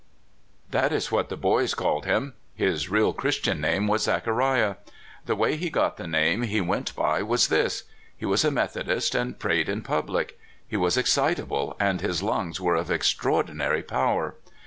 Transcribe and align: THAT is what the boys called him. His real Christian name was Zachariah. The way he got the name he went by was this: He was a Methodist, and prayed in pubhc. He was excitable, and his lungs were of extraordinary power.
THAT 0.71 0.91
is 0.93 1.11
what 1.11 1.29
the 1.29 1.37
boys 1.37 1.75
called 1.75 2.05
him. 2.05 2.33
His 2.55 2.89
real 2.89 3.13
Christian 3.13 3.61
name 3.61 3.87
was 3.87 4.01
Zachariah. 4.05 4.77
The 5.27 5.35
way 5.35 5.57
he 5.57 5.69
got 5.69 5.97
the 5.97 6.07
name 6.07 6.41
he 6.41 6.59
went 6.59 6.95
by 6.95 7.21
was 7.21 7.49
this: 7.49 7.83
He 8.17 8.25
was 8.25 8.43
a 8.43 8.49
Methodist, 8.49 9.13
and 9.13 9.37
prayed 9.37 9.69
in 9.69 9.83
pubhc. 9.83 10.31
He 10.67 10.75
was 10.75 10.97
excitable, 10.97 11.75
and 11.79 12.01
his 12.01 12.23
lungs 12.23 12.59
were 12.59 12.73
of 12.73 12.89
extraordinary 12.89 13.83
power. 13.83 14.33